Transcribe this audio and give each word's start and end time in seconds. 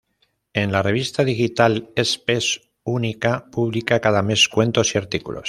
En 0.53 0.71
la 0.71 0.81
revista 0.81 1.23
digital 1.23 1.91
Spes 1.95 2.59
Unica 2.85 3.45
publica 3.51 3.99
cada 4.01 4.23
mes 4.23 4.47
cuentos 4.49 4.95
y 4.95 4.97
artículos. 4.97 5.39